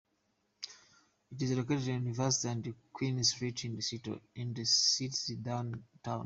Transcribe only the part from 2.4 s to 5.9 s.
and Queen Street in the city's downtown.